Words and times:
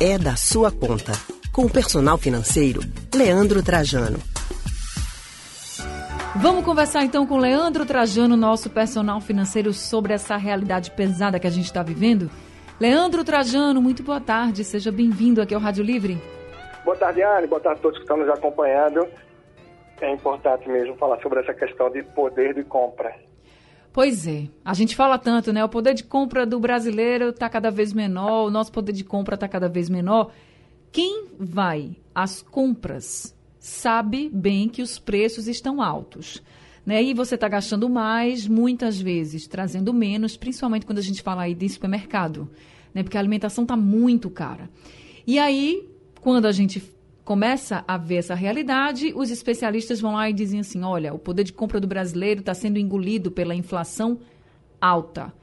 é 0.00 0.18
da 0.18 0.36
sua 0.36 0.70
conta. 0.70 1.12
Com 1.50 1.62
o 1.62 1.70
personal 1.70 2.18
financeiro, 2.18 2.80
Leandro 3.14 3.62
Trajano. 3.62 4.18
Vamos 6.36 6.66
conversar 6.66 7.02
então 7.02 7.26
com 7.26 7.38
Leandro 7.38 7.86
Trajano, 7.86 8.36
nosso 8.36 8.68
personal 8.68 9.22
financeiro, 9.22 9.72
sobre 9.72 10.12
essa 10.12 10.36
realidade 10.36 10.90
pesada 10.90 11.40
que 11.40 11.46
a 11.46 11.50
gente 11.50 11.64
está 11.64 11.82
vivendo. 11.82 12.30
Leandro 12.78 13.24
Trajano, 13.24 13.80
muito 13.80 14.02
boa 14.02 14.20
tarde, 14.20 14.64
seja 14.64 14.92
bem-vindo 14.92 15.40
aqui 15.40 15.54
ao 15.54 15.60
Rádio 15.60 15.82
Livre. 15.82 16.20
Boa 16.84 16.96
tarde, 16.96 17.22
Anne, 17.22 17.46
boa 17.46 17.60
tarde 17.60 17.78
a 17.78 17.82
todos 17.82 17.96
que 17.96 18.04
estão 18.04 18.18
nos 18.18 18.28
acompanhando. 18.28 19.08
É 19.98 20.12
importante 20.12 20.68
mesmo 20.68 20.94
falar 20.96 21.18
sobre 21.22 21.40
essa 21.40 21.54
questão 21.54 21.90
de 21.90 22.02
poder 22.02 22.52
de 22.52 22.64
compra. 22.64 23.14
Pois 23.96 24.26
é, 24.26 24.50
a 24.62 24.74
gente 24.74 24.94
fala 24.94 25.16
tanto, 25.16 25.54
né? 25.54 25.64
O 25.64 25.70
poder 25.70 25.94
de 25.94 26.04
compra 26.04 26.44
do 26.44 26.60
brasileiro 26.60 27.30
está 27.30 27.48
cada 27.48 27.70
vez 27.70 27.94
menor, 27.94 28.44
o 28.44 28.50
nosso 28.50 28.70
poder 28.70 28.92
de 28.92 29.02
compra 29.02 29.36
está 29.36 29.48
cada 29.48 29.70
vez 29.70 29.88
menor. 29.88 30.32
Quem 30.92 31.28
vai 31.40 31.96
às 32.14 32.42
compras 32.42 33.34
sabe 33.58 34.28
bem 34.28 34.68
que 34.68 34.82
os 34.82 34.98
preços 34.98 35.48
estão 35.48 35.80
altos. 35.80 36.42
Né? 36.84 37.02
E 37.04 37.14
você 37.14 37.36
está 37.36 37.48
gastando 37.48 37.88
mais, 37.88 38.46
muitas 38.46 39.00
vezes 39.00 39.46
trazendo 39.46 39.94
menos, 39.94 40.36
principalmente 40.36 40.84
quando 40.84 40.98
a 40.98 41.02
gente 41.02 41.22
fala 41.22 41.44
aí 41.44 41.54
de 41.54 41.66
supermercado, 41.66 42.50
né? 42.92 43.02
Porque 43.02 43.16
a 43.16 43.20
alimentação 43.20 43.64
está 43.64 43.78
muito 43.78 44.28
cara. 44.28 44.68
E 45.26 45.38
aí, 45.38 45.88
quando 46.20 46.44
a 46.44 46.52
gente 46.52 46.80
começa 47.26 47.84
a 47.88 47.98
ver 47.98 48.18
essa 48.18 48.36
realidade, 48.36 49.12
os 49.16 49.32
especialistas 49.32 50.00
vão 50.00 50.14
lá 50.14 50.30
e 50.30 50.32
dizem 50.32 50.60
assim: 50.60 50.84
olha, 50.84 51.12
o 51.12 51.18
poder 51.18 51.42
de 51.42 51.52
compra 51.52 51.80
do 51.80 51.86
brasileiro 51.88 52.38
está 52.40 52.54
sendo 52.54 52.78
engolido 52.78 53.32
pela 53.32 53.54
inflação 53.54 54.20
alta. 54.80 55.34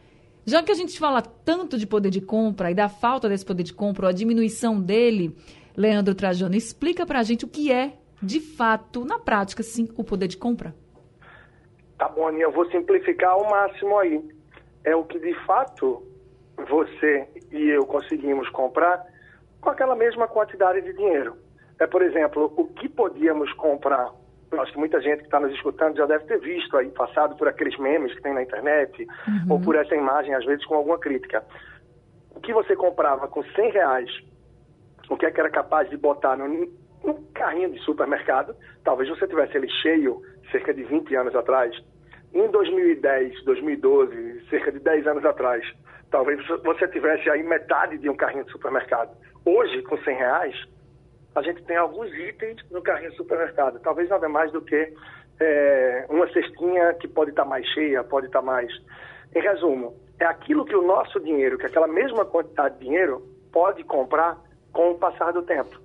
Já 0.46 0.64
que 0.64 0.72
a 0.72 0.76
gente 0.76 0.98
fala 0.98 1.22
tanto 1.22 1.78
de 1.78 1.86
poder 1.86 2.10
de 2.10 2.22
compra 2.22 2.72
e 2.72 2.74
da 2.74 2.88
falta 2.88 3.28
desse 3.28 3.46
poder 3.46 3.64
de 3.64 3.74
compra, 3.74 4.06
ou 4.06 4.10
a 4.10 4.14
diminuição 4.14 4.82
dele, 4.82 5.36
Leandro 5.76 6.16
Trajano, 6.16 6.56
explica 6.56 7.06
para 7.06 7.20
a 7.20 7.24
gente 7.24 7.44
o 7.44 7.50
que 7.50 7.72
é, 7.72 7.98
de 8.22 8.40
fato, 8.40 9.04
na 9.04 9.20
prática, 9.20 9.62
sim, 9.62 9.90
o 9.98 10.04
poder 10.04 10.28
de 10.28 10.38
compra. 10.38 10.74
Tá 11.98 12.08
bom, 12.08 12.28
Aninha, 12.28 12.46
eu 12.46 12.52
vou 12.52 12.70
simplificar 12.72 13.32
ao 13.32 13.50
máximo 13.50 13.98
aí. 14.00 14.24
É 14.86 14.96
o 14.96 15.04
que 15.04 15.20
de 15.20 15.34
fato 15.46 16.02
você 16.70 17.28
e 17.52 17.70
eu 17.70 17.86
conseguimos 17.86 18.50
comprar 18.50 19.06
com 19.60 19.70
aquela 19.70 19.96
mesma 19.96 20.28
quantidade 20.28 20.82
de 20.82 20.94
dinheiro. 20.94 21.44
É, 21.80 21.88
por 21.88 22.02
exemplo, 22.02 22.54
o 22.56 22.68
que 22.68 22.88
podíamos 22.88 23.52
comprar. 23.54 24.12
Eu 24.52 24.62
acho 24.62 24.72
que 24.72 24.80
muita 24.80 25.02
gente 25.02 25.20
que 25.20 25.26
está 25.26 25.40
nos 25.40 25.52
escutando 25.54 25.98
já 25.98 26.06
deve 26.06 26.26
ter 26.26 26.40
visto 26.40 26.78
aí, 26.78 26.90
passado 26.92 27.36
por 27.36 27.48
aqueles 27.48 27.78
memes 27.80 28.14
que 28.14 28.22
tem 28.22 28.34
na 28.34 28.44
internet, 28.44 29.08
uhum. 29.28 29.54
ou 29.54 29.62
por 29.62 29.76
essa 29.76 29.96
imagem, 29.96 30.34
às 30.36 30.46
vezes 30.46 30.64
com 30.66 30.76
alguma 30.76 31.00
crítica. 31.00 31.44
O 32.36 32.40
que 32.40 32.54
você 32.54 32.76
comprava 32.76 33.28
com 33.28 33.44
100 33.44 33.72
reais, 33.72 34.10
o 35.10 35.18
que 35.18 35.26
é 35.26 35.32
que 35.32 35.40
era 35.40 35.50
capaz 35.50 35.90
de 35.90 35.98
botar 35.98 36.38
no, 36.38 36.48
no 37.04 37.24
carrinho 37.34 37.72
de 37.72 37.80
supermercado, 37.80 38.56
talvez 38.84 39.10
você 39.10 39.28
tivesse 39.28 39.58
ele 39.58 39.70
cheio 39.82 40.22
cerca 40.52 40.72
de 40.72 40.84
20 40.84 41.16
anos 41.16 41.36
atrás, 41.36 41.76
em 42.34 42.48
2010, 42.50 43.44
2012, 43.46 44.46
cerca 44.50 44.72
de 44.72 44.80
10 44.80 45.06
anos 45.06 45.26
atrás, 45.26 45.64
talvez 46.10 46.40
você 46.64 46.88
tivesse 46.88 47.30
aí 47.30 47.44
metade 47.44 47.98
de 48.00 48.10
um 48.10 48.16
carrinho 48.16 48.44
de 48.44 48.52
supermercado. 48.52 49.16
Hoje, 49.46 49.84
com 49.84 49.98
100 49.98 50.16
reais, 50.16 50.56
a 51.36 51.42
gente 51.42 51.64
tem 51.64 51.78
alguns 51.78 52.14
itens 52.14 52.58
no 52.70 52.82
carrinho 52.82 53.12
do 53.12 53.18
supermercado. 53.18 53.80
Talvez 53.80 54.10
nada 54.10 54.30
mais 54.30 54.52
do 54.52 54.62
que 54.62 54.94
é, 55.40 56.06
uma 56.10 56.32
cestinha 56.32 56.94
que 56.96 57.08
pode 57.08 57.32
estar 57.32 57.44
tá 57.44 57.50
mais 57.50 57.66
cheia, 57.68 58.04
pode 58.04 58.28
estar 58.28 58.40
tá 58.40 58.46
mais. 58.46 58.72
Em 59.36 59.42
resumo, 59.42 59.96
é 60.20 60.26
aquilo 60.26 60.66
que 60.66 60.76
o 60.76 60.86
nosso 60.86 61.20
dinheiro, 61.20 61.58
que 61.58 61.66
aquela 61.66 61.88
mesma 61.88 62.26
quantidade 62.26 62.78
de 62.78 62.86
dinheiro, 62.86 63.22
pode 63.52 63.84
comprar 63.84 64.38
com 64.72 64.92
o 64.92 64.98
passar 64.98 65.32
do 65.34 65.42
tempo. 65.44 65.82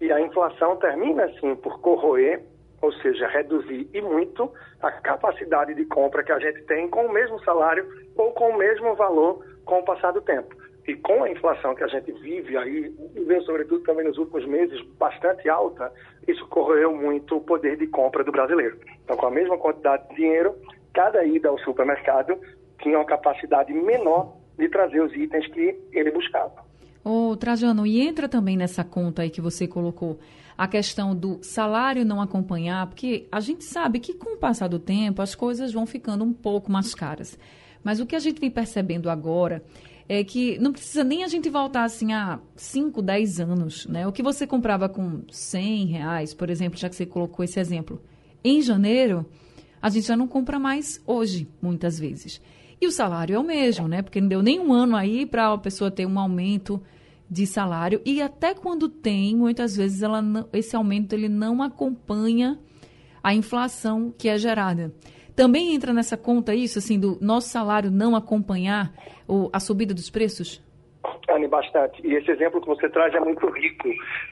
E 0.00 0.12
a 0.12 0.20
inflação 0.20 0.76
termina, 0.76 1.24
assim, 1.24 1.54
por 1.56 1.80
corroer, 1.80 2.42
ou 2.80 2.92
seja, 2.94 3.28
reduzir 3.28 3.88
e 3.92 4.00
muito 4.00 4.50
a 4.80 4.90
capacidade 4.90 5.74
de 5.74 5.84
compra 5.84 6.22
que 6.22 6.32
a 6.32 6.38
gente 6.38 6.62
tem 6.62 6.88
com 6.88 7.06
o 7.06 7.12
mesmo 7.12 7.38
salário 7.44 7.86
ou 8.16 8.32
com 8.32 8.50
o 8.50 8.56
mesmo 8.56 8.94
valor 8.94 9.44
com 9.64 9.80
o 9.80 9.84
passar 9.84 10.12
do 10.12 10.22
tempo. 10.22 10.56
E 10.90 10.96
com 10.96 11.22
a 11.22 11.30
inflação 11.30 11.72
que 11.72 11.84
a 11.84 11.86
gente 11.86 12.10
vive 12.10 12.56
aí, 12.56 12.92
e 13.14 13.40
sobretudo 13.42 13.80
também 13.84 14.04
nos 14.04 14.18
últimos 14.18 14.44
meses, 14.44 14.84
bastante 14.98 15.48
alta, 15.48 15.92
isso 16.26 16.44
corroeu 16.48 16.96
muito 16.96 17.36
o 17.36 17.40
poder 17.40 17.76
de 17.76 17.86
compra 17.86 18.24
do 18.24 18.32
brasileiro. 18.32 18.76
Então, 19.04 19.16
com 19.16 19.26
a 19.26 19.30
mesma 19.30 19.56
quantidade 19.56 20.08
de 20.08 20.16
dinheiro, 20.16 20.52
cada 20.92 21.24
ida 21.24 21.48
ao 21.48 21.56
supermercado 21.60 22.36
tinha 22.82 22.98
uma 22.98 23.04
capacidade 23.04 23.72
menor 23.72 24.36
de 24.58 24.68
trazer 24.68 25.00
os 25.00 25.14
itens 25.14 25.46
que 25.52 25.78
ele 25.92 26.10
buscava. 26.10 26.64
Ô, 27.04 27.36
Trajano, 27.36 27.86
e 27.86 28.00
entra 28.00 28.28
também 28.28 28.56
nessa 28.56 28.82
conta 28.82 29.22
aí 29.22 29.30
que 29.30 29.40
você 29.40 29.68
colocou 29.68 30.18
a 30.58 30.66
questão 30.66 31.14
do 31.14 31.38
salário 31.40 32.04
não 32.04 32.20
acompanhar, 32.20 32.88
porque 32.88 33.28
a 33.30 33.38
gente 33.38 33.62
sabe 33.62 34.00
que 34.00 34.12
com 34.12 34.34
o 34.34 34.38
passar 34.38 34.66
do 34.66 34.80
tempo 34.80 35.22
as 35.22 35.36
coisas 35.36 35.72
vão 35.72 35.86
ficando 35.86 36.24
um 36.24 36.32
pouco 36.32 36.68
mais 36.68 36.96
caras. 36.96 37.38
Mas 37.84 38.00
o 38.00 38.06
que 38.06 38.16
a 38.16 38.18
gente 38.18 38.40
vem 38.40 38.50
percebendo 38.50 39.08
agora 39.08 39.62
é 40.12 40.24
que 40.24 40.58
não 40.58 40.72
precisa 40.72 41.04
nem 41.04 41.22
a 41.22 41.28
gente 41.28 41.48
voltar 41.48 41.84
assim 41.84 42.12
a 42.12 42.40
5, 42.56 43.00
10 43.00 43.38
anos, 43.38 43.86
né? 43.86 44.08
O 44.08 44.12
que 44.12 44.24
você 44.24 44.44
comprava 44.44 44.88
com 44.88 45.22
100 45.30 45.86
reais, 45.86 46.34
por 46.34 46.50
exemplo, 46.50 46.76
já 46.76 46.88
que 46.88 46.96
você 46.96 47.06
colocou 47.06 47.44
esse 47.44 47.60
exemplo, 47.60 48.02
em 48.42 48.60
janeiro, 48.60 49.24
a 49.80 49.88
gente 49.88 50.08
já 50.08 50.16
não 50.16 50.26
compra 50.26 50.58
mais 50.58 51.00
hoje, 51.06 51.48
muitas 51.62 51.96
vezes. 51.96 52.42
E 52.80 52.88
o 52.88 52.90
salário 52.90 53.36
é 53.36 53.38
o 53.38 53.44
mesmo, 53.44 53.86
né? 53.86 54.02
Porque 54.02 54.20
não 54.20 54.26
deu 54.26 54.42
nem 54.42 54.58
um 54.58 54.72
ano 54.72 54.96
aí 54.96 55.24
para 55.24 55.52
a 55.52 55.58
pessoa 55.58 55.92
ter 55.92 56.06
um 56.06 56.18
aumento 56.18 56.82
de 57.30 57.46
salário 57.46 58.02
e 58.04 58.20
até 58.20 58.52
quando 58.52 58.88
tem, 58.88 59.36
muitas 59.36 59.76
vezes 59.76 60.02
ela 60.02 60.20
não, 60.20 60.48
esse 60.52 60.74
aumento 60.74 61.12
ele 61.12 61.28
não 61.28 61.62
acompanha 61.62 62.58
a 63.22 63.32
inflação 63.32 64.12
que 64.18 64.28
é 64.28 64.36
gerada. 64.36 64.92
Também 65.40 65.74
entra 65.74 65.94
nessa 65.94 66.18
conta 66.18 66.54
isso, 66.54 66.78
assim, 66.78 67.00
do 67.00 67.16
nosso 67.18 67.48
salário 67.48 67.90
não 67.90 68.14
acompanhar 68.14 68.92
o, 69.26 69.48
a 69.50 69.58
subida 69.58 69.94
dos 69.94 70.10
preços? 70.10 70.62
Anne, 71.30 71.48
bastante. 71.48 72.06
E 72.06 72.14
esse 72.14 72.30
exemplo 72.30 72.60
que 72.60 72.66
você 72.66 72.90
traz 72.90 73.14
é 73.14 73.20
muito 73.20 73.48
rico, 73.48 73.88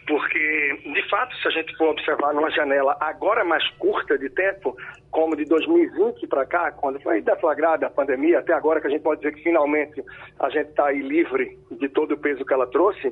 porque, 0.06 0.80
de 0.84 1.08
fato, 1.08 1.34
se 1.36 1.48
a 1.48 1.50
gente 1.50 1.74
for 1.78 1.88
observar 1.88 2.34
numa 2.34 2.50
janela 2.50 2.94
agora 3.00 3.42
mais 3.42 3.66
curta 3.78 4.19
de 4.19 4.28
tempo, 4.28 4.76
como 5.10 5.34
de 5.34 5.46
2020 5.46 6.26
para 6.26 6.44
cá, 6.44 6.72
quando 6.72 7.00
foi 7.00 7.22
deflagrada 7.22 7.86
a 7.86 7.90
pandemia, 7.90 8.40
até 8.40 8.52
agora 8.52 8.78
que 8.78 8.88
a 8.88 8.90
gente 8.90 9.00
pode 9.00 9.22
dizer 9.22 9.34
que 9.34 9.42
finalmente 9.42 10.04
a 10.38 10.50
gente 10.50 10.69
está 10.69 10.88
aí 10.88 11.00
livre 11.00 11.58
de 11.70 11.88
todo 11.88 12.12
o 12.12 12.19
peso 12.19 12.44
que 12.44 12.52
ela 12.52 12.66
trouxe, 12.66 13.10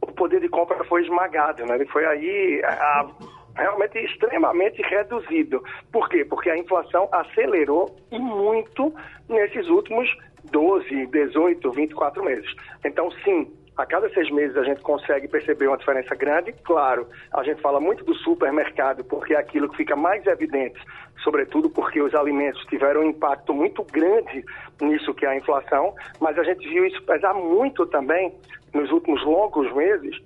o 0.00 0.06
poder 0.12 0.40
de 0.40 0.48
compra 0.48 0.82
foi 0.84 1.02
esmagado, 1.02 1.66
né? 1.66 1.74
Ele 1.74 1.86
foi 1.88 2.06
aí 2.06 2.62
a, 2.64 3.06
realmente 3.54 3.98
extremamente 3.98 4.80
reduzido. 4.82 5.62
Por 5.90 6.08
quê? 6.08 6.24
Porque 6.24 6.50
a 6.50 6.56
inflação 6.56 7.08
acelerou 7.12 7.94
e 8.10 8.18
muito 8.18 8.94
nesses 9.28 9.68
últimos 9.68 10.08
12, 10.50 11.06
18, 11.06 11.70
24 11.70 12.24
meses. 12.24 12.50
Então, 12.84 13.10
sim, 13.24 13.50
a 13.76 13.86
cada 13.86 14.08
seis 14.10 14.30
meses 14.30 14.56
a 14.56 14.64
gente 14.64 14.82
consegue 14.82 15.28
perceber 15.28 15.66
uma 15.66 15.78
diferença 15.78 16.14
grande. 16.14 16.52
Claro, 16.64 17.06
a 17.32 17.42
gente 17.42 17.60
fala 17.60 17.80
muito 17.80 18.04
do 18.04 18.14
supermercado 18.14 19.02
porque 19.04 19.34
é 19.34 19.38
aquilo 19.38 19.68
que 19.68 19.78
fica 19.78 19.96
mais 19.96 20.26
evidente, 20.26 20.78
sobretudo 21.24 21.70
porque 21.70 22.00
os 22.00 22.14
alimentos 22.14 22.62
tiveram 22.66 23.00
um 23.00 23.10
impacto 23.10 23.54
muito 23.54 23.82
grande 23.84 24.44
nisso 24.80 25.14
que 25.14 25.24
é 25.24 25.30
a 25.30 25.36
inflação, 25.36 25.94
mas 26.20 26.38
a 26.38 26.44
gente 26.44 26.68
viu 26.68 26.84
isso 26.84 27.02
pesar 27.04 27.34
muito 27.34 27.86
também 27.86 28.34
nos 28.74 28.90
últimos 28.90 29.24
longos 29.24 29.72
meses 29.74 30.20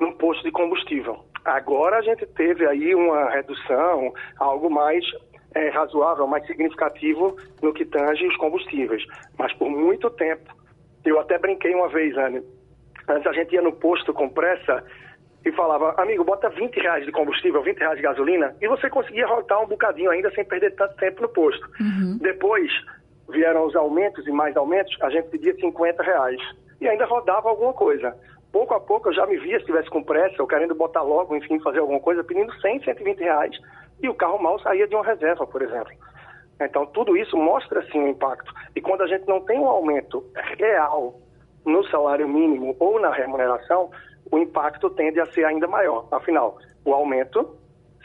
no 0.00 0.12
posto 0.14 0.42
de 0.42 0.50
combustível. 0.50 1.24
Agora 1.44 1.98
a 1.98 2.02
gente 2.02 2.24
teve 2.26 2.66
aí 2.66 2.94
uma 2.94 3.30
redução, 3.30 4.12
algo 4.38 4.70
mais 4.70 5.04
é, 5.54 5.68
razoável, 5.70 6.26
mais 6.26 6.46
significativo 6.46 7.36
no 7.60 7.72
que 7.72 7.84
tange 7.84 8.26
os 8.26 8.36
combustíveis. 8.36 9.04
Mas 9.38 9.52
por 9.54 9.68
muito 9.68 10.08
tempo, 10.10 10.54
eu 11.04 11.18
até 11.18 11.38
brinquei 11.38 11.74
uma 11.74 11.88
vez, 11.88 12.16
Anne, 12.16 12.42
antes 13.08 13.26
a 13.26 13.32
gente 13.32 13.54
ia 13.54 13.62
no 13.62 13.72
posto 13.72 14.12
com 14.12 14.28
pressa 14.28 14.84
e 15.44 15.50
falava, 15.52 16.00
amigo, 16.00 16.22
bota 16.22 16.48
20 16.48 16.76
reais 16.76 17.04
de 17.04 17.10
combustível, 17.10 17.62
20 17.62 17.78
reais 17.78 17.96
de 17.96 18.02
gasolina, 18.02 18.54
e 18.60 18.68
você 18.68 18.88
conseguia 18.88 19.26
rodar 19.26 19.60
um 19.60 19.66
bocadinho 19.66 20.10
ainda 20.10 20.30
sem 20.32 20.44
perder 20.44 20.74
tanto 20.76 20.94
tempo 20.96 21.22
no 21.22 21.28
posto. 21.28 21.68
Uhum. 21.80 22.18
Depois 22.20 22.70
vieram 23.28 23.66
os 23.66 23.74
aumentos 23.74 24.26
e 24.26 24.30
mais 24.30 24.56
aumentos, 24.56 24.96
a 25.00 25.10
gente 25.10 25.28
pedia 25.28 25.54
50 25.54 26.02
reais. 26.02 26.40
E 26.80 26.88
ainda 26.88 27.04
rodava 27.04 27.48
alguma 27.48 27.72
coisa 27.72 28.14
pouco 28.52 28.74
a 28.74 28.80
pouco 28.80 29.08
eu 29.08 29.14
já 29.14 29.26
me 29.26 29.38
via, 29.38 29.56
se 29.56 29.62
estivesse 29.62 29.88
com 29.88 30.02
pressa, 30.02 30.40
ou 30.40 30.46
querendo 30.46 30.74
botar 30.74 31.02
logo, 31.02 31.34
enfim, 31.34 31.58
fazer 31.60 31.78
alguma 31.78 31.98
coisa, 31.98 32.22
pedindo 32.22 32.52
100, 32.60 32.84
120 32.84 33.18
reais, 33.18 33.58
e 34.00 34.08
o 34.08 34.14
carro 34.14 34.40
mal 34.40 34.58
saía 34.60 34.86
de 34.86 34.94
uma 34.94 35.04
reserva, 35.04 35.46
por 35.46 35.62
exemplo. 35.62 35.92
Então, 36.60 36.86
tudo 36.86 37.16
isso 37.16 37.36
mostra, 37.36 37.82
sim, 37.90 38.04
o 38.04 38.08
impacto. 38.08 38.52
E 38.76 38.80
quando 38.80 39.02
a 39.02 39.06
gente 39.06 39.26
não 39.26 39.40
tem 39.40 39.58
um 39.58 39.66
aumento 39.66 40.24
real 40.56 41.18
no 41.64 41.84
salário 41.88 42.28
mínimo 42.28 42.76
ou 42.78 43.00
na 43.00 43.10
remuneração, 43.10 43.90
o 44.30 44.38
impacto 44.38 44.90
tende 44.90 45.18
a 45.20 45.26
ser 45.32 45.44
ainda 45.44 45.66
maior. 45.66 46.06
Afinal, 46.10 46.58
o 46.84 46.92
aumento, 46.92 47.56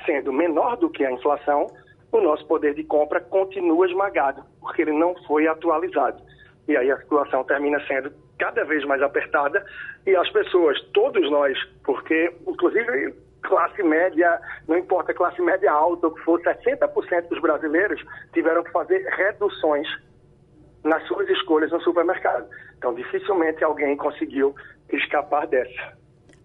sendo 0.05 0.31
menor 0.31 0.77
do 0.77 0.89
que 0.89 1.05
a 1.05 1.11
inflação, 1.11 1.67
o 2.11 2.21
nosso 2.21 2.45
poder 2.47 2.73
de 2.73 2.83
compra 2.83 3.19
continua 3.19 3.87
esmagado, 3.87 4.43
porque 4.59 4.81
ele 4.81 4.93
não 4.93 5.13
foi 5.25 5.47
atualizado. 5.47 6.21
E 6.67 6.75
aí 6.75 6.91
a 6.91 6.97
situação 6.97 7.43
termina 7.43 7.79
sendo 7.85 8.11
cada 8.37 8.63
vez 8.63 8.83
mais 8.85 9.01
apertada 9.01 9.65
e 10.05 10.15
as 10.15 10.29
pessoas, 10.31 10.79
todos 10.93 11.29
nós, 11.29 11.57
porque 11.83 12.33
inclusive 12.47 13.13
classe 13.41 13.81
média, 13.81 14.39
não 14.67 14.77
importa 14.77 15.13
classe 15.13 15.41
média 15.41 15.71
alta, 15.71 16.09
que 16.11 16.19
for, 16.21 16.41
60% 16.41 17.29
dos 17.29 17.41
brasileiros 17.41 18.03
tiveram 18.33 18.63
que 18.63 18.71
fazer 18.71 18.99
reduções 19.15 19.87
nas 20.83 21.05
suas 21.07 21.27
escolhas 21.29 21.71
no 21.71 21.81
supermercado. 21.81 22.47
Então, 22.77 22.93
dificilmente 22.93 23.63
alguém 23.63 23.95
conseguiu 23.95 24.55
escapar 24.91 25.47
dessa. 25.47 25.97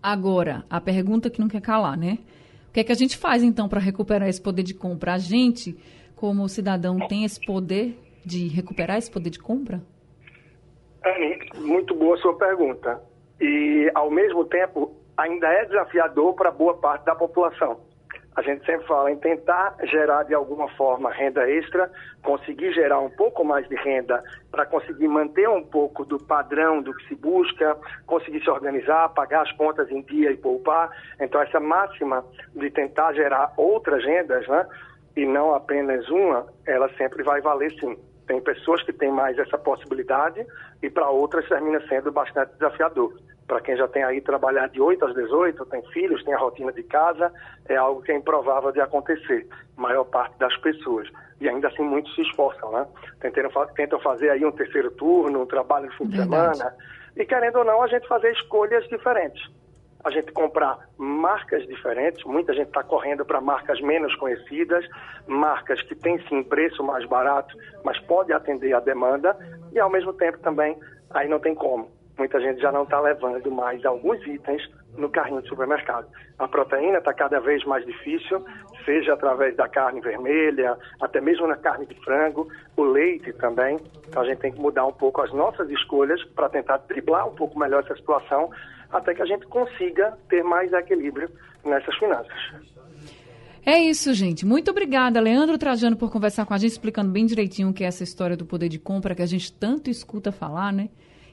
Agora, 0.02 0.64
a 0.68 0.80
pergunta 0.80 1.30
que 1.30 1.40
não 1.40 1.48
quer 1.48 1.60
calar, 1.60 1.96
né? 1.96 2.18
O 2.68 2.72
que 2.72 2.80
é 2.80 2.84
que 2.84 2.92
a 2.92 2.96
gente 2.96 3.16
faz, 3.18 3.42
então, 3.42 3.68
para 3.68 3.80
recuperar 3.80 4.28
esse 4.28 4.40
poder 4.40 4.62
de 4.62 4.74
compra? 4.74 5.14
A 5.14 5.18
gente, 5.18 5.76
como 6.16 6.48
cidadão, 6.48 6.98
tem 7.06 7.24
esse 7.24 7.44
poder 7.44 7.98
de 8.24 8.48
recuperar 8.48 8.96
esse 8.96 9.10
poder 9.10 9.30
de 9.30 9.38
compra? 9.38 9.80
Anne, 11.04 11.38
muito 11.56 11.94
boa 11.94 12.16
sua 12.18 12.36
pergunta. 12.36 13.00
E, 13.40 13.90
ao 13.94 14.10
mesmo 14.10 14.44
tempo, 14.44 14.94
ainda 15.16 15.46
é 15.48 15.64
desafiador 15.64 16.34
para 16.34 16.50
boa 16.50 16.74
parte 16.74 17.04
da 17.04 17.14
população. 17.14 17.80
A 18.34 18.40
gente 18.40 18.64
sempre 18.64 18.86
fala 18.86 19.10
em 19.10 19.16
tentar 19.16 19.76
gerar 19.82 20.22
de 20.22 20.32
alguma 20.32 20.66
forma 20.70 21.10
renda 21.10 21.48
extra, 21.50 21.90
conseguir 22.22 22.72
gerar 22.72 22.98
um 22.98 23.10
pouco 23.10 23.44
mais 23.44 23.68
de 23.68 23.74
renda 23.74 24.22
para 24.50 24.64
conseguir 24.64 25.06
manter 25.06 25.46
um 25.50 25.62
pouco 25.62 26.02
do 26.04 26.18
padrão 26.18 26.80
do 26.80 26.94
que 26.94 27.08
se 27.08 27.14
busca, 27.14 27.76
conseguir 28.06 28.42
se 28.42 28.48
organizar, 28.48 29.10
pagar 29.10 29.42
as 29.42 29.52
contas 29.52 29.90
em 29.90 30.00
dia 30.02 30.30
e 30.30 30.36
poupar. 30.36 30.90
Então, 31.20 31.42
essa 31.42 31.60
máxima 31.60 32.24
de 32.54 32.70
tentar 32.70 33.12
gerar 33.12 33.52
outras 33.58 34.02
rendas, 34.02 34.48
né, 34.48 34.66
e 35.14 35.26
não 35.26 35.54
apenas 35.54 36.08
uma, 36.08 36.46
ela 36.66 36.88
sempre 36.96 37.22
vai 37.22 37.42
valer 37.42 37.70
sim. 37.72 37.98
Tem 38.26 38.40
pessoas 38.40 38.82
que 38.82 38.92
têm 38.92 39.10
mais 39.10 39.38
essa 39.38 39.58
possibilidade 39.58 40.46
e 40.82 40.88
para 40.88 41.08
outras 41.10 41.48
termina 41.48 41.80
sendo 41.88 42.12
bastante 42.12 42.52
desafiador. 42.52 43.12
Para 43.46 43.60
quem 43.60 43.76
já 43.76 43.88
tem 43.88 44.02
aí 44.04 44.20
trabalhar 44.20 44.68
de 44.68 44.80
8 44.80 45.04
às 45.04 45.14
18, 45.14 45.66
tem 45.66 45.82
filhos, 45.92 46.24
tem 46.24 46.32
a 46.32 46.38
rotina 46.38 46.72
de 46.72 46.82
casa, 46.84 47.32
é 47.68 47.76
algo 47.76 48.00
que 48.02 48.12
é 48.12 48.16
improvável 48.16 48.72
de 48.72 48.80
acontecer, 48.80 49.46
maior 49.76 50.04
parte 50.04 50.38
das 50.38 50.56
pessoas. 50.58 51.08
E 51.40 51.48
ainda 51.48 51.68
assim 51.68 51.82
muitos 51.82 52.14
se 52.14 52.22
esforçam, 52.22 52.70
né? 52.70 52.86
Tentam, 53.20 53.66
tentam 53.74 54.00
fazer 54.00 54.30
aí 54.30 54.44
um 54.44 54.52
terceiro 54.52 54.90
turno, 54.92 55.42
um 55.42 55.46
trabalho 55.46 55.90
de 55.90 55.96
fim 55.96 56.06
de 56.06 56.16
semana. 56.16 56.74
E 57.16 57.24
querendo 57.26 57.56
ou 57.56 57.64
não, 57.64 57.82
a 57.82 57.88
gente 57.88 58.06
fazer 58.06 58.32
escolhas 58.32 58.86
diferentes 58.88 59.50
a 60.04 60.10
gente 60.10 60.32
comprar 60.32 60.78
marcas 60.98 61.66
diferentes. 61.66 62.24
Muita 62.24 62.52
gente 62.54 62.68
está 62.68 62.82
correndo 62.82 63.24
para 63.24 63.40
marcas 63.40 63.80
menos 63.80 64.14
conhecidas, 64.16 64.84
marcas 65.26 65.80
que 65.82 65.94
têm 65.94 66.18
sim 66.28 66.42
preço 66.42 66.82
mais 66.82 67.04
barato, 67.06 67.56
mas 67.84 67.98
pode 68.00 68.32
atender 68.32 68.74
a 68.74 68.80
demanda 68.80 69.36
e 69.72 69.78
ao 69.78 69.90
mesmo 69.90 70.12
tempo 70.12 70.38
também 70.38 70.76
aí 71.10 71.28
não 71.28 71.38
tem 71.38 71.54
como. 71.54 71.90
Muita 72.18 72.40
gente 72.40 72.60
já 72.60 72.70
não 72.70 72.82
está 72.82 73.00
levando 73.00 73.50
mais 73.50 73.84
alguns 73.84 74.24
itens 74.26 74.62
no 74.96 75.08
carrinho 75.08 75.40
de 75.40 75.48
supermercado. 75.48 76.06
A 76.38 76.46
proteína 76.46 76.98
está 76.98 77.14
cada 77.14 77.40
vez 77.40 77.64
mais 77.64 77.84
difícil, 77.86 78.44
seja 78.84 79.14
através 79.14 79.56
da 79.56 79.66
carne 79.66 80.00
vermelha, 80.00 80.76
até 81.00 81.20
mesmo 81.20 81.46
na 81.46 81.56
carne 81.56 81.86
de 81.86 81.94
frango, 82.04 82.46
o 82.76 82.82
leite 82.82 83.32
também. 83.34 83.78
Então 84.06 84.22
a 84.22 84.26
gente 84.26 84.38
tem 84.38 84.52
que 84.52 84.60
mudar 84.60 84.84
um 84.86 84.92
pouco 84.92 85.22
as 85.22 85.32
nossas 85.32 85.70
escolhas 85.70 86.22
para 86.34 86.50
tentar 86.50 86.78
driblar 86.88 87.26
um 87.26 87.34
pouco 87.34 87.58
melhor 87.58 87.82
essa 87.82 87.96
situação 87.96 88.50
até 88.92 89.14
que 89.14 89.22
a 89.22 89.26
gente 89.26 89.46
consiga 89.46 90.16
ter 90.28 90.42
mais 90.44 90.72
equilíbrio 90.72 91.30
nessas 91.64 91.96
finanças. 91.96 92.32
É 93.64 93.78
isso, 93.78 94.12
gente. 94.12 94.44
Muito 94.44 94.70
obrigada, 94.70 95.20
Leandro 95.20 95.56
Trajano, 95.56 95.96
por 95.96 96.10
conversar 96.10 96.44
com 96.44 96.52
a 96.52 96.58
gente, 96.58 96.72
explicando 96.72 97.10
bem 97.12 97.24
direitinho 97.24 97.70
o 97.70 97.72
que 97.72 97.84
é 97.84 97.86
essa 97.86 98.02
história 98.02 98.36
do 98.36 98.44
poder 98.44 98.68
de 98.68 98.78
compra 98.78 99.14
que 99.14 99.22
a 99.22 99.26
gente 99.26 99.52
tanto 99.52 99.88
escuta 99.88 100.32
falar, 100.32 100.72
né? 100.72 100.88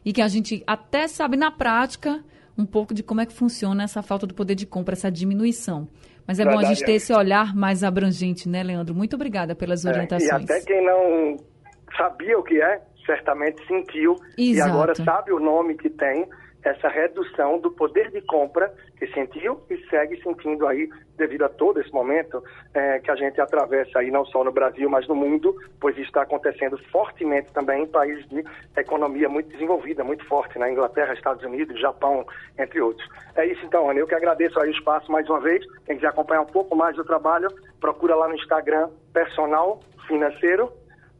E 0.06 0.14
que 0.14 0.22
a 0.22 0.28
gente 0.28 0.64
até 0.66 1.08
sabe 1.08 1.36
na 1.36 1.52
prática 1.52 2.24
um 2.58 2.66
pouco 2.66 2.94
de 2.94 3.02
como 3.02 3.22
é 3.22 3.26
que 3.26 3.34
funciona 3.34 3.84
essa 3.84 4.04
falta 4.04 4.28
do 4.28 4.34
poder 4.34 4.54
de 4.54 4.68
compra, 4.68 4.94
essa 4.94 5.12
diminuição. 5.12 5.88
Mas 6.28 6.40
é 6.40 6.44
Verdade, 6.44 6.64
bom 6.64 6.70
a 6.70 6.74
gente 6.74 6.86
ter 6.86 6.94
esse 6.94 7.12
olhar 7.12 7.56
mais 7.56 7.84
abrangente, 7.84 8.48
né, 8.48 8.62
Leandro? 8.62 8.94
Muito 8.94 9.16
obrigada 9.16 9.56
pelas 9.56 9.84
orientações. 9.86 10.32
É, 10.32 10.54
e 10.54 10.58
até 10.58 10.62
quem 10.62 10.86
não 10.86 11.38
sabia 11.98 12.38
o 12.38 12.44
que 12.44 12.62
é, 12.62 12.80
certamente 13.06 13.66
sentiu 13.66 14.16
Exato. 14.38 14.38
e 14.38 14.62
agora 14.62 14.94
sabe 14.94 15.32
o 15.32 15.40
nome 15.40 15.76
que 15.76 15.90
tem 15.90 16.28
essa 16.64 16.90
redução 16.90 17.58
do 17.60 17.72
poder 17.72 18.12
de 18.12 18.22
compra 18.22 18.74
que 18.98 19.08
sentiu 19.08 19.62
e 19.70 19.78
segue 19.90 20.22
sentindo 20.22 20.68
aí 20.68 20.90
devido 21.18 21.44
a 21.44 21.50
todo 21.50 21.80
esse 21.80 21.92
momento 21.92 22.44
é, 22.74 23.00
que 23.00 23.10
a 23.10 23.16
gente 23.16 23.40
atravessa 23.40 24.00
aí 24.00 24.12
não 24.12 24.26
só 24.26 24.44
no 24.44 24.52
Brasil, 24.52 24.90
mas 24.90 25.08
no 25.08 25.16
mundo, 25.16 25.56
pois 25.80 25.98
está 25.98 26.24
acontecendo 26.24 26.78
fortemente 26.92 27.52
também 27.54 27.84
em 27.84 27.88
países 27.88 28.28
de 28.28 28.44
economia 28.76 29.30
muito 29.30 29.50
desenvolvida, 29.50 30.04
muito 30.04 30.26
forte, 30.26 30.58
na 30.60 30.66
né? 30.66 30.74
Inglaterra, 30.74 31.14
Estados 31.14 31.44
Unidos, 31.44 31.80
Japão, 31.80 32.26
entre 32.58 32.82
outros. 32.82 33.08
É 33.36 33.46
isso 33.46 33.66
então, 33.66 33.90
Ana, 33.90 34.00
eu 34.00 34.08
que 34.08 34.16
agradeço 34.16 34.60
aí 34.60 34.70
o 34.70 34.74
espaço 34.74 35.12
mais 35.12 35.30
uma 35.30 35.40
vez. 35.40 35.66
Quem 35.86 35.96
quiser 35.96 36.08
acompanhar 36.08 36.42
um 36.42 36.46
pouco 36.46 36.76
mais 36.76 36.96
do 36.96 37.06
trabalho, 37.06 37.50
procura 37.80 38.16
lá 38.16 38.28
no 38.28 38.36
Instagram 38.36 38.90
Personal 39.14 39.80
Financeiro 40.08 40.72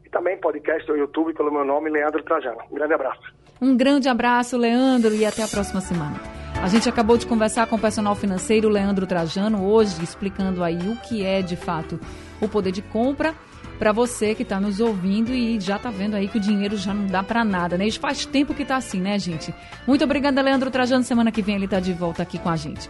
e 0.04 0.10
também 0.10 0.36
podcast 0.36 0.86
do 0.86 0.96
YouTube 0.96 1.32
pelo 1.34 1.52
meu 1.52 1.64
nome, 1.64 1.90
Leandro 1.90 2.22
Trajano. 2.22 2.60
Um 2.70 2.74
grande 2.74 2.94
abraço. 2.94 3.39
Um 3.60 3.76
grande 3.76 4.08
abraço, 4.08 4.56
Leandro, 4.56 5.14
e 5.14 5.26
até 5.26 5.42
a 5.42 5.48
próxima 5.48 5.82
semana. 5.82 6.18
A 6.62 6.68
gente 6.68 6.88
acabou 6.88 7.18
de 7.18 7.26
conversar 7.26 7.66
com 7.66 7.76
o 7.76 7.78
personal 7.78 8.14
financeiro 8.14 8.70
Leandro 8.70 9.06
Trajano, 9.06 9.66
hoje 9.66 10.02
explicando 10.02 10.64
aí 10.64 10.78
o 10.88 10.96
que 10.96 11.24
é 11.24 11.42
de 11.42 11.56
fato 11.56 12.00
o 12.40 12.48
poder 12.48 12.72
de 12.72 12.80
compra 12.80 13.34
para 13.78 13.92
você 13.92 14.34
que 14.34 14.42
está 14.42 14.58
nos 14.58 14.80
ouvindo 14.80 15.34
e 15.34 15.60
já 15.60 15.76
está 15.76 15.90
vendo 15.90 16.14
aí 16.14 16.26
que 16.26 16.38
o 16.38 16.40
dinheiro 16.40 16.76
já 16.76 16.94
não 16.94 17.06
dá 17.06 17.22
para 17.22 17.44
nada, 17.44 17.76
né? 17.76 17.86
Isso 17.86 18.00
faz 18.00 18.24
tempo 18.24 18.54
que 18.54 18.62
está 18.62 18.76
assim, 18.76 19.00
né, 19.00 19.18
gente? 19.18 19.54
Muito 19.86 20.04
obrigada, 20.04 20.40
Leandro 20.40 20.70
Trajano. 20.70 21.04
Semana 21.04 21.30
que 21.30 21.42
vem 21.42 21.56
ele 21.56 21.66
está 21.66 21.80
de 21.80 21.92
volta 21.92 22.22
aqui 22.22 22.38
com 22.38 22.48
a 22.48 22.56
gente. 22.56 22.88